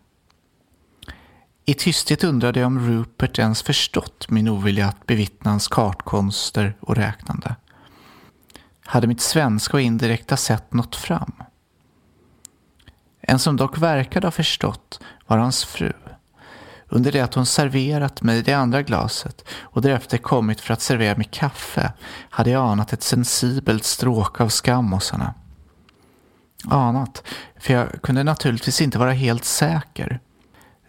I 1.64 1.74
tysthet 1.74 2.24
undrade 2.24 2.60
jag 2.60 2.66
om 2.66 2.88
Rupert 2.88 3.38
ens 3.38 3.62
förstått 3.62 4.30
min 4.30 4.48
ovilja 4.48 4.88
att 4.88 5.06
bevittna 5.06 5.50
hans 5.50 5.68
kartkonster 5.68 6.76
och 6.80 6.96
räknande. 6.96 7.56
Hade 8.84 9.06
mitt 9.06 9.20
svenska 9.20 9.76
och 9.76 9.80
indirekta 9.80 10.36
sätt 10.36 10.72
nått 10.72 10.96
fram? 10.96 11.32
En 13.30 13.38
som 13.38 13.56
dock 13.56 13.78
verkade 13.78 14.26
ha 14.26 14.32
förstått 14.32 15.00
var 15.26 15.38
hans 15.38 15.64
fru 15.64 15.92
under 16.88 17.12
det 17.12 17.20
att 17.20 17.34
hon 17.34 17.46
serverat 17.46 18.22
mig 18.22 18.42
det 18.42 18.52
andra 18.52 18.82
glaset 18.82 19.44
och 19.60 19.82
därefter 19.82 20.18
kommit 20.18 20.60
för 20.60 20.74
att 20.74 20.80
servera 20.80 21.16
mig 21.16 21.28
kaffe 21.30 21.92
hade 22.30 22.50
jag 22.50 22.64
anat 22.64 22.92
ett 22.92 23.02
sensibelt 23.02 23.84
stråk 23.84 24.40
av 24.40 24.48
skam 24.48 24.92
hos 24.92 25.10
henne. 25.10 25.34
Anat, 26.64 27.22
för 27.60 27.74
jag 27.74 28.02
kunde 28.02 28.24
naturligtvis 28.24 28.80
inte 28.80 28.98
vara 28.98 29.12
helt 29.12 29.44
säker. 29.44 30.20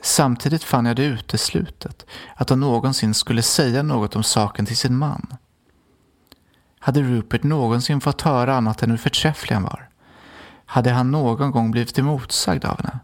Samtidigt 0.01 0.63
fann 0.63 0.85
jag 0.85 0.95
det 0.95 1.05
uteslutet 1.05 2.05
att 2.35 2.49
hon 2.49 2.59
någonsin 2.59 3.13
skulle 3.13 3.41
säga 3.41 3.83
något 3.83 4.15
om 4.15 4.23
saken 4.23 4.65
till 4.65 4.77
sin 4.77 4.97
man. 4.97 5.33
Hade 6.79 7.01
Rupert 7.01 7.43
någonsin 7.43 8.01
fått 8.01 8.21
höra 8.21 8.55
annat 8.55 8.83
än 8.83 8.91
hur 8.91 8.97
förträfflig 8.97 9.55
han 9.55 9.63
var? 9.63 9.88
Hade 10.69 10.91
han 10.91 11.11
någon 11.11 11.51
gång 11.51 11.71
blivit 11.71 11.99
emotsagd 11.99 12.65
av 12.65 12.77
henne? 12.77 12.99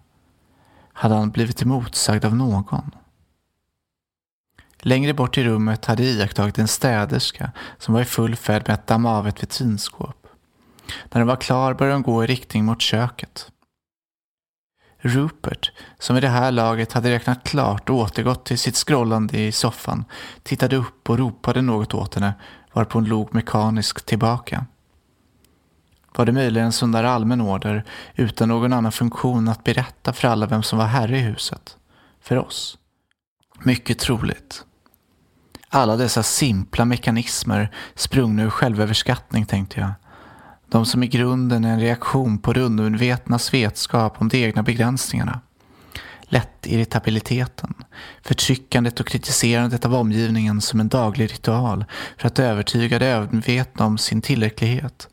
hade 0.93 1.15
han 1.15 1.31
blivit 1.31 1.61
emotsagd 1.61 2.25
av 2.25 2.35
någon. 2.35 2.91
Längre 4.79 5.13
bort 5.13 5.37
i 5.37 5.43
rummet 5.43 5.85
hade 5.85 6.03
jag 6.03 6.13
iakttagit 6.13 6.57
en 6.57 6.67
städerska 6.67 7.51
som 7.77 7.93
var 7.93 8.01
i 8.01 8.05
full 8.05 8.35
färd 8.35 8.67
med 8.67 8.73
att 8.73 8.87
damma 8.87 9.17
av 9.17 9.27
ett 9.27 9.43
vitrinskåp. 9.43 10.27
När 11.11 11.19
den 11.19 11.27
var 11.27 11.35
klar 11.35 11.73
började 11.73 11.95
hon 11.95 12.03
gå 12.03 12.23
i 12.23 12.27
riktning 12.27 12.65
mot 12.65 12.81
köket. 12.81 13.51
Rupert, 14.97 15.71
som 15.99 16.17
i 16.17 16.21
det 16.21 16.27
här 16.27 16.51
laget 16.51 16.93
hade 16.93 17.11
räknat 17.11 17.43
klart 17.43 17.89
och 17.89 17.95
återgått 17.95 18.45
till 18.45 18.59
sitt 18.59 18.75
scrollande 18.75 19.37
i 19.37 19.51
soffan, 19.51 20.05
tittade 20.43 20.75
upp 20.75 21.09
och 21.09 21.17
ropade 21.17 21.61
något 21.61 21.93
åt 21.93 22.15
henne 22.15 22.33
varpå 22.73 22.97
hon 22.97 23.05
log 23.05 23.33
mekaniskt 23.33 24.05
tillbaka. 24.05 24.65
Var 26.17 26.25
det 26.25 26.31
möjligen 26.31 26.65
en 26.65 26.71
sån 26.71 26.91
där 26.91 27.03
allmän 27.03 27.41
order 27.41 27.83
utan 28.15 28.49
någon 28.49 28.73
annan 28.73 28.91
funktion 28.91 29.47
att 29.47 29.63
berätta 29.63 30.13
för 30.13 30.27
alla 30.27 30.45
vem 30.45 30.63
som 30.63 30.79
var 30.79 30.85
herre 30.85 31.17
i 31.17 31.21
huset? 31.21 31.77
För 32.21 32.37
oss? 32.37 32.77
Mycket 33.63 33.99
troligt. 33.99 34.63
Alla 35.69 35.97
dessa 35.97 36.23
simpla 36.23 36.85
mekanismer 36.85 37.71
sprungna 37.95 38.43
ur 38.43 38.49
självöverskattning, 38.49 39.45
tänkte 39.45 39.79
jag. 39.79 39.91
De 40.69 40.85
som 40.85 41.03
i 41.03 41.07
grunden 41.07 41.65
är 41.65 41.73
en 41.73 41.79
reaktion 41.79 42.37
på 42.37 42.53
det 42.53 42.61
undermedvetnas 42.61 43.53
vetskap 43.53 44.21
om 44.21 44.29
de 44.29 44.45
egna 44.45 44.63
begränsningarna. 44.63 45.39
Lättirritabiliteten, 46.21 47.73
förtryckandet 48.23 48.99
och 48.99 49.07
kritiserandet 49.07 49.85
av 49.85 49.95
omgivningen 49.95 50.61
som 50.61 50.79
en 50.79 50.87
daglig 50.87 51.31
ritual 51.31 51.85
för 52.17 52.27
att 52.27 52.39
övertyga 52.39 52.99
det 52.99 53.05
övermedvetna 53.05 53.85
om 53.85 53.97
sin 53.97 54.21
tillräcklighet 54.21 55.09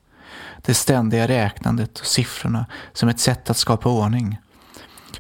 det 0.62 0.74
ständiga 0.74 1.28
räknandet 1.28 1.98
och 1.98 2.06
siffrorna 2.06 2.66
som 2.92 3.08
ett 3.08 3.20
sätt 3.20 3.50
att 3.50 3.56
skapa 3.56 3.88
ordning. 3.88 4.38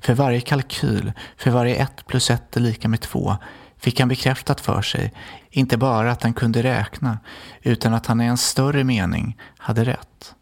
För 0.00 0.14
varje 0.14 0.40
kalkyl, 0.40 1.12
för 1.36 1.50
varje 1.50 1.74
ett 1.74 2.06
plus 2.06 2.30
ett 2.30 2.56
är 2.56 2.60
lika 2.60 2.88
med 2.88 3.00
två, 3.00 3.36
fick 3.78 4.00
han 4.00 4.08
bekräftat 4.08 4.60
för 4.60 4.82
sig, 4.82 5.12
inte 5.50 5.76
bara 5.76 6.12
att 6.12 6.22
han 6.22 6.34
kunde 6.34 6.62
räkna, 6.62 7.18
utan 7.62 7.94
att 7.94 8.06
han 8.06 8.20
i 8.20 8.24
en 8.24 8.36
större 8.36 8.84
mening 8.84 9.38
hade 9.58 9.84
rätt. 9.84 10.34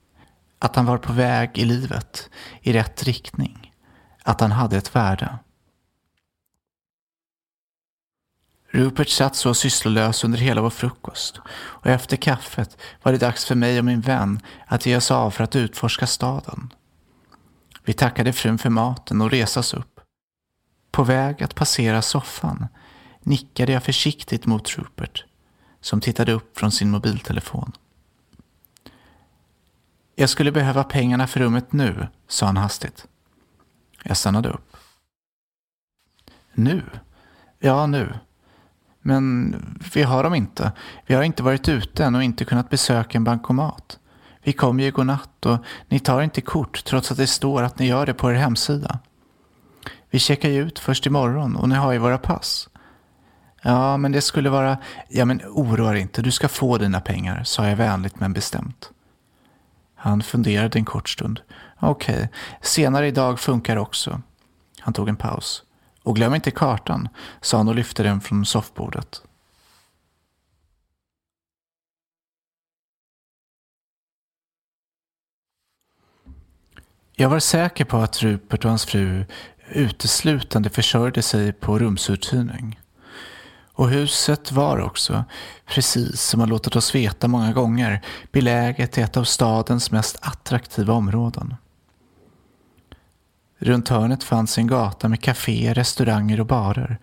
Att 0.58 0.76
han 0.76 0.86
var 0.86 0.98
på 0.98 1.12
väg 1.12 1.58
i 1.58 1.64
livet, 1.64 2.30
i 2.60 2.72
rätt 2.72 3.02
riktning. 3.02 3.72
Att 4.22 4.40
han 4.40 4.52
hade 4.52 4.76
ett 4.76 4.94
värde. 4.94 5.38
Rupert 8.72 9.08
satt 9.08 9.36
så 9.36 9.54
sysslolös 9.54 10.24
under 10.24 10.38
hela 10.38 10.62
vår 10.62 10.70
frukost 10.70 11.40
och 11.52 11.86
efter 11.86 12.16
kaffet 12.16 12.76
var 13.02 13.12
det 13.12 13.18
dags 13.18 13.44
för 13.44 13.54
mig 13.54 13.78
och 13.78 13.84
min 13.84 14.00
vän 14.00 14.40
att 14.66 14.86
ge 14.86 14.96
oss 14.96 15.10
av 15.10 15.30
för 15.30 15.44
att 15.44 15.56
utforska 15.56 16.06
staden. 16.06 16.72
Vi 17.84 17.92
tackade 17.92 18.32
frun 18.32 18.58
för 18.58 18.70
maten 18.70 19.20
och 19.20 19.30
resas 19.30 19.74
upp. 19.74 20.00
På 20.90 21.02
väg 21.02 21.42
att 21.42 21.54
passera 21.54 22.02
soffan 22.02 22.66
nickade 23.20 23.72
jag 23.72 23.84
försiktigt 23.84 24.46
mot 24.46 24.78
Rupert 24.78 25.24
som 25.80 26.00
tittade 26.00 26.32
upp 26.32 26.58
från 26.58 26.72
sin 26.72 26.90
mobiltelefon. 26.90 27.72
Jag 30.14 30.30
skulle 30.30 30.52
behöva 30.52 30.84
pengarna 30.84 31.26
för 31.26 31.40
rummet 31.40 31.72
nu, 31.72 32.08
sa 32.28 32.46
han 32.46 32.56
hastigt. 32.56 33.06
Jag 34.02 34.16
stannade 34.16 34.48
upp. 34.48 34.76
Nu? 36.52 36.84
Ja, 37.58 37.86
nu. 37.86 38.14
Men 39.02 39.56
vi 39.94 40.02
har 40.02 40.22
dem 40.22 40.34
inte. 40.34 40.72
Vi 41.06 41.14
har 41.14 41.22
inte 41.22 41.42
varit 41.42 41.68
ute 41.68 42.04
än 42.04 42.14
och 42.14 42.22
inte 42.22 42.44
kunnat 42.44 42.70
besöka 42.70 43.18
en 43.18 43.24
bankomat. 43.24 43.98
Vi 44.42 44.52
kommer 44.52 44.84
ju 44.84 44.90
godnatt 44.90 45.46
och 45.46 45.58
ni 45.88 45.98
tar 45.98 46.22
inte 46.22 46.40
kort 46.40 46.84
trots 46.84 47.10
att 47.10 47.16
det 47.16 47.26
står 47.26 47.62
att 47.62 47.78
ni 47.78 47.86
gör 47.86 48.06
det 48.06 48.14
på 48.14 48.30
er 48.30 48.34
hemsida. 48.34 48.98
Vi 50.10 50.18
checkar 50.18 50.48
ju 50.48 50.62
ut 50.62 50.78
först 50.78 51.06
imorgon 51.06 51.56
och 51.56 51.68
ni 51.68 51.74
har 51.74 51.92
ju 51.92 51.98
våra 51.98 52.18
pass. 52.18 52.68
Ja, 53.62 53.96
men 53.96 54.12
det 54.12 54.20
skulle 54.20 54.50
vara... 54.50 54.78
Ja, 55.08 55.24
men 55.24 55.40
oroa 55.46 55.92
dig 55.92 56.00
inte. 56.00 56.22
Du 56.22 56.30
ska 56.30 56.48
få 56.48 56.78
dina 56.78 57.00
pengar, 57.00 57.44
sa 57.44 57.68
jag 57.68 57.76
vänligt 57.76 58.20
men 58.20 58.32
bestämt. 58.32 58.90
Han 59.94 60.22
funderade 60.22 60.78
en 60.78 60.84
kort 60.84 61.08
stund. 61.08 61.40
Okej, 61.80 62.14
okay. 62.14 62.28
senare 62.60 63.06
idag 63.06 63.40
funkar 63.40 63.76
också. 63.76 64.22
Han 64.80 64.92
tog 64.92 65.08
en 65.08 65.16
paus. 65.16 65.62
Och 66.02 66.16
glöm 66.16 66.34
inte 66.34 66.50
kartan, 66.50 67.08
sa 67.40 67.56
han 67.56 67.68
och 67.68 67.74
lyfte 67.74 68.02
den 68.02 68.20
från 68.20 68.46
soffbordet. 68.46 69.22
Jag 77.20 77.28
var 77.28 77.38
säker 77.38 77.84
på 77.84 77.96
att 77.96 78.22
Rupert 78.22 78.64
och 78.64 78.70
hans 78.70 78.84
fru 78.84 79.24
uteslutande 79.68 80.70
försörjde 80.70 81.22
sig 81.22 81.52
på 81.52 81.78
rumsuthyrning. 81.78 82.80
Och 83.72 83.90
huset 83.90 84.52
var 84.52 84.80
också, 84.80 85.24
precis 85.66 86.22
som 86.22 86.38
man 86.38 86.48
låtit 86.48 86.76
oss 86.76 86.94
veta 86.94 87.28
många 87.28 87.52
gånger, 87.52 88.00
beläget 88.32 88.98
i 88.98 89.00
ett 89.00 89.16
av 89.16 89.24
stadens 89.24 89.90
mest 89.90 90.18
attraktiva 90.20 90.92
områden. 90.92 91.54
Runt 93.62 93.88
hörnet 93.88 94.24
fanns 94.24 94.58
en 94.58 94.66
gata 94.66 95.08
med 95.08 95.20
kaféer, 95.20 95.74
restauranger 95.74 96.40
och 96.40 96.46
barer, 96.46 96.98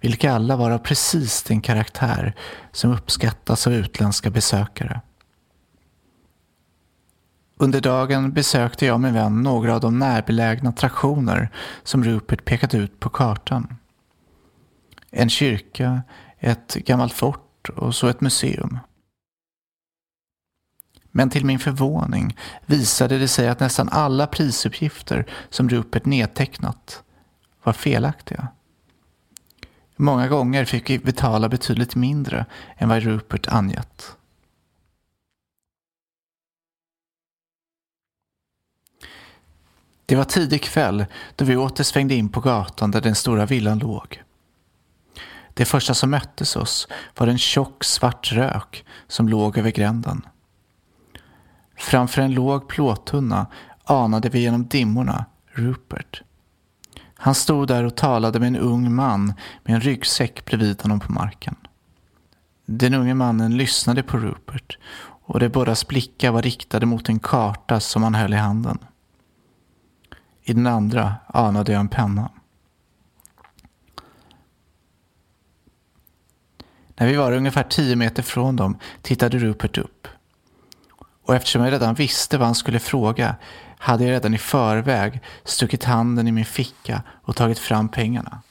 vilka 0.00 0.32
alla 0.32 0.56
var 0.56 0.70
av 0.70 0.78
precis 0.78 1.42
den 1.42 1.60
karaktär 1.60 2.34
som 2.72 2.92
uppskattas 2.92 3.66
av 3.66 3.72
utländska 3.72 4.30
besökare. 4.30 5.00
Under 7.56 7.80
dagen 7.80 8.32
besökte 8.32 8.86
jag 8.86 9.00
med 9.00 9.12
vän 9.12 9.42
några 9.42 9.74
av 9.74 9.80
de 9.80 9.98
närbelägna 9.98 10.70
attraktioner 10.70 11.50
som 11.82 12.04
Rupert 12.04 12.44
pekat 12.44 12.74
ut 12.74 13.00
på 13.00 13.08
kartan. 13.08 13.76
En 15.10 15.30
kyrka, 15.30 16.02
ett 16.38 16.74
gammalt 16.74 17.12
fort 17.12 17.68
och 17.76 17.94
så 17.94 18.08
ett 18.08 18.20
museum. 18.20 18.78
Men 21.12 21.30
till 21.30 21.44
min 21.44 21.58
förvåning 21.58 22.36
visade 22.66 23.18
det 23.18 23.28
sig 23.28 23.48
att 23.48 23.60
nästan 23.60 23.88
alla 23.88 24.26
prisuppgifter 24.26 25.26
som 25.50 25.68
Rupert 25.68 26.04
nedtecknat 26.04 27.02
var 27.62 27.72
felaktiga. 27.72 28.48
Många 29.96 30.28
gånger 30.28 30.64
fick 30.64 30.90
vi 30.90 30.98
betala 30.98 31.48
betydligt 31.48 31.94
mindre 31.94 32.46
än 32.76 32.88
vad 32.88 33.02
Rupert 33.02 33.48
angett. 33.48 34.16
Det 40.06 40.16
var 40.16 40.24
tidig 40.24 40.62
kväll 40.62 41.06
då 41.36 41.44
vi 41.44 41.56
åter 41.56 41.84
svängde 41.84 42.14
in 42.14 42.28
på 42.28 42.40
gatan 42.40 42.90
där 42.90 43.00
den 43.00 43.14
stora 43.14 43.46
villan 43.46 43.78
låg. 43.78 44.22
Det 45.54 45.64
första 45.64 45.94
som 45.94 46.10
möttes 46.10 46.56
oss 46.56 46.88
var 47.16 47.26
en 47.26 47.38
tjock 47.38 47.84
svart 47.84 48.32
rök 48.32 48.84
som 49.08 49.28
låg 49.28 49.58
över 49.58 49.70
gränden. 49.70 50.26
Framför 51.82 52.22
en 52.22 52.34
låg 52.34 52.68
plåttunna 52.68 53.46
anade 53.84 54.28
vi 54.28 54.40
genom 54.40 54.66
dimmorna 54.66 55.24
Rupert. 55.46 56.22
Han 57.14 57.34
stod 57.34 57.68
där 57.68 57.84
och 57.84 57.96
talade 57.96 58.40
med 58.40 58.46
en 58.46 58.56
ung 58.56 58.94
man 58.94 59.34
med 59.64 59.74
en 59.74 59.80
ryggsäck 59.80 60.44
bredvid 60.44 60.82
honom 60.82 61.00
på 61.00 61.12
marken. 61.12 61.56
Den 62.66 62.94
unge 62.94 63.14
mannen 63.14 63.56
lyssnade 63.56 64.02
på 64.02 64.16
Rupert 64.18 64.78
och 65.24 65.40
de 65.40 65.48
bådas 65.48 65.88
blickar 65.88 66.30
var 66.30 66.42
riktade 66.42 66.86
mot 66.86 67.08
en 67.08 67.18
karta 67.18 67.80
som 67.80 68.02
han 68.02 68.14
höll 68.14 68.32
i 68.32 68.36
handen. 68.36 68.78
I 70.42 70.52
den 70.52 70.66
andra 70.66 71.14
anade 71.26 71.72
jag 71.72 71.80
en 71.80 71.88
penna. 71.88 72.30
När 76.96 77.06
vi 77.06 77.16
var 77.16 77.32
ungefär 77.32 77.62
tio 77.62 77.96
meter 77.96 78.22
från 78.22 78.56
dem 78.56 78.78
tittade 79.02 79.38
Rupert 79.38 79.78
upp. 79.78 80.08
Och 81.22 81.34
eftersom 81.34 81.62
jag 81.62 81.72
redan 81.72 81.94
visste 81.94 82.38
vad 82.38 82.46
han 82.46 82.54
skulle 82.54 82.78
fråga 82.78 83.36
hade 83.78 84.04
jag 84.04 84.10
redan 84.10 84.34
i 84.34 84.38
förväg 84.38 85.20
stuckit 85.44 85.84
handen 85.84 86.28
i 86.28 86.32
min 86.32 86.44
ficka 86.44 87.02
och 87.22 87.36
tagit 87.36 87.58
fram 87.58 87.88
pengarna. 87.88 88.42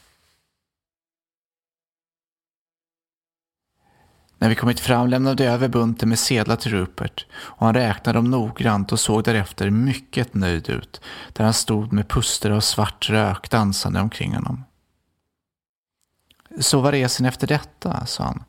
När 4.41 4.49
vi 4.49 4.55
kommit 4.55 4.79
fram 4.79 5.07
lämnade 5.07 5.43
jag 5.43 5.53
över 5.53 5.67
bunten 5.67 6.09
med 6.09 6.19
sedlar 6.19 6.55
till 6.55 6.71
Rupert 6.71 7.25
och 7.33 7.65
han 7.65 7.75
räknade 7.75 8.17
dem 8.17 8.31
noggrant 8.31 8.91
och 8.91 8.99
såg 8.99 9.23
därefter 9.23 9.69
mycket 9.69 10.33
nöjd 10.33 10.69
ut 10.69 11.01
där 11.33 11.43
han 11.43 11.53
stod 11.53 11.93
med 11.93 12.07
puster 12.07 12.51
av 12.51 12.59
svart 12.59 13.09
rök 13.09 13.49
dansande 13.49 14.01
omkring 14.01 14.33
honom. 14.33 14.63
Så 16.59 16.81
var 16.81 16.91
resan 16.91 17.25
efter 17.25 17.47
detta, 17.47 18.05
sa 18.05 18.23
han. 18.23 18.43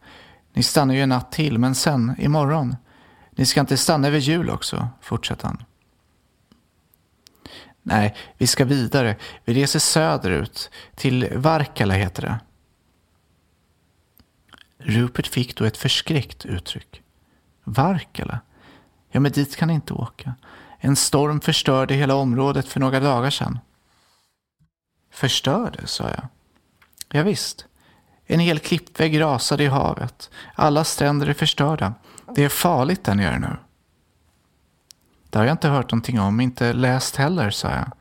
Ni 0.53 0.63
stannar 0.63 0.95
ju 0.95 1.03
en 1.03 1.09
natt 1.09 1.33
till, 1.33 1.59
men 1.59 1.75
sen, 1.75 2.15
imorgon. 2.19 2.77
Ni 3.35 3.47
ska 3.47 3.61
inte 3.61 3.77
stanna 3.77 4.09
över 4.09 4.19
jul 4.19 4.51
också, 4.51 4.89
fortsatte 5.01 5.47
han. 5.47 5.65
Nej, 7.83 8.17
vi 8.39 8.47
ska 8.47 8.65
vidare. 8.65 9.17
Vi 9.45 9.55
reser 9.55 9.79
söderut, 9.79 10.71
till 10.95 11.29
Varkala 11.35 11.95
heter 11.95 12.23
det. 12.23 12.41
Rupert 14.79 15.27
fick 15.27 15.57
då 15.57 15.65
ett 15.65 15.77
förskräckt 15.77 16.47
uttryck. 16.47 17.03
Varkala? 17.65 18.41
Ja, 19.11 19.21
men 19.21 19.33
dit 19.33 19.57
kan 19.57 19.69
ni 19.69 19.75
inte 19.75 19.95
åka. 19.95 20.35
En 20.79 20.97
storm 20.97 21.41
förstörde 21.41 21.95
hela 21.95 22.15
området 22.15 22.69
för 22.69 22.81
några 22.81 23.01
dagar 23.01 23.31
sedan. 23.31 23.59
Förstörde, 25.11 25.87
sa 25.87 26.09
jag. 26.09 26.29
Ja, 27.09 27.23
visst. 27.23 27.67
En 28.27 28.41
hel 28.41 28.59
klippvägg 28.59 29.21
rasade 29.21 29.65
i 29.65 29.67
havet. 29.67 30.31
Alla 30.55 30.85
stränder 30.85 31.27
är 31.27 31.35
förstörda. 31.35 31.95
Det 32.35 32.45
är 32.45 32.49
farligt 32.49 33.05
där 33.05 33.15
nere 33.15 33.39
nu. 33.39 33.57
Det 35.31 35.39
har 35.39 35.45
jag 35.45 35.55
inte 35.55 35.69
hört 35.69 35.93
någonting 35.93 36.21
om, 36.21 36.41
inte 36.41 36.73
läst 36.73 37.17
heller, 37.17 37.51
sa 37.51 37.71
jag. 37.71 37.93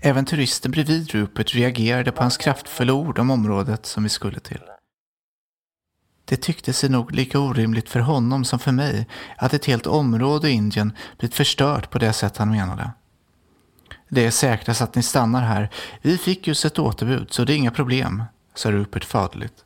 Även 0.00 0.24
turisten 0.24 0.70
bredvid 0.70 1.10
Rupert 1.10 1.54
reagerade 1.54 2.12
på 2.12 2.22
hans 2.22 2.36
kraftfulla 2.36 2.92
ord 2.92 3.18
om 3.18 3.30
området 3.30 3.86
som 3.86 4.02
vi 4.02 4.08
skulle 4.08 4.40
till. 4.40 4.62
Det 6.24 6.36
tyckte 6.36 6.72
sig 6.72 6.90
nog 6.90 7.12
lika 7.12 7.38
orimligt 7.38 7.88
för 7.88 8.00
honom 8.00 8.44
som 8.44 8.58
för 8.58 8.72
mig 8.72 9.06
att 9.36 9.54
ett 9.54 9.64
helt 9.64 9.86
område 9.86 10.50
i 10.50 10.52
Indien 10.52 10.92
blivit 11.18 11.34
förstört 11.34 11.90
på 11.90 11.98
det 11.98 12.12
sätt 12.12 12.36
han 12.36 12.50
menade. 12.50 12.90
Det 14.08 14.26
är 14.26 14.30
säkrast 14.30 14.82
att 14.82 14.94
ni 14.94 15.02
stannar 15.02 15.42
här. 15.42 15.70
Vi 16.02 16.18
fick 16.18 16.46
just 16.46 16.64
ett 16.64 16.78
återbud 16.78 17.32
så 17.32 17.44
det 17.44 17.52
är 17.52 17.56
inga 17.56 17.70
problem, 17.70 18.24
sa 18.54 18.70
Rupert 18.72 19.04
faderligt. 19.04 19.63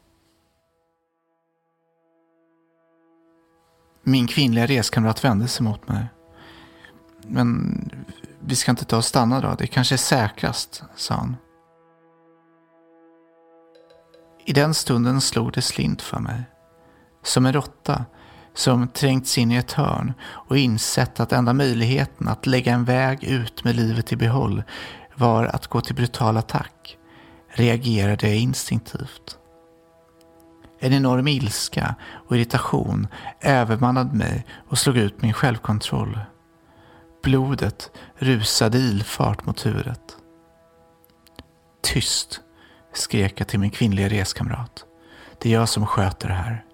Min 4.02 4.26
kvinnliga 4.26 4.66
reskamrat 4.66 5.24
vände 5.24 5.48
sig 5.48 5.64
mot 5.64 5.88
mig. 5.88 6.06
Men 7.26 7.90
vi 8.40 8.56
ska 8.56 8.70
inte 8.70 8.84
ta 8.84 8.96
och 8.96 9.04
stanna 9.04 9.40
då, 9.40 9.54
det 9.58 9.66
kanske 9.66 9.94
är 9.94 9.96
säkrast, 9.96 10.82
sa 10.96 11.14
han. 11.14 11.36
I 14.44 14.52
den 14.52 14.74
stunden 14.74 15.20
slog 15.20 15.52
det 15.52 15.62
slint 15.62 16.02
för 16.02 16.18
mig. 16.18 16.42
Som 17.22 17.46
en 17.46 17.52
råtta 17.52 18.04
som 18.54 18.88
trängts 18.88 19.38
in 19.38 19.52
i 19.52 19.56
ett 19.56 19.72
hörn 19.72 20.12
och 20.22 20.58
insett 20.58 21.20
att 21.20 21.32
enda 21.32 21.52
möjligheten 21.52 22.28
att 22.28 22.46
lägga 22.46 22.72
en 22.72 22.84
väg 22.84 23.24
ut 23.24 23.64
med 23.64 23.76
livet 23.76 24.12
i 24.12 24.16
behåll 24.16 24.62
var 25.14 25.44
att 25.44 25.66
gå 25.66 25.80
till 25.80 25.94
brutal 25.94 26.36
attack 26.36 26.98
reagerade 27.48 28.28
jag 28.28 28.36
instinktivt. 28.36 29.38
En 30.80 30.92
enorm 30.92 31.28
ilska 31.28 31.94
och 32.28 32.36
irritation 32.36 33.06
övermannade 33.40 34.16
mig 34.16 34.46
och 34.68 34.78
slog 34.78 34.96
ut 34.96 35.22
min 35.22 35.32
självkontroll. 35.32 36.18
Blodet 37.22 37.90
rusade 38.16 38.78
i 38.78 38.80
ilfart 38.80 39.46
mot 39.46 39.66
huvudet. 39.66 40.16
Tyst, 41.82 42.40
skrek 42.94 43.40
jag 43.40 43.48
till 43.48 43.60
min 43.60 43.70
kvinnliga 43.70 44.08
reskamrat. 44.08 44.84
Det 45.38 45.48
är 45.48 45.52
jag 45.52 45.68
som 45.68 45.86
sköter 45.86 46.28
det 46.28 46.34
här. 46.34 46.64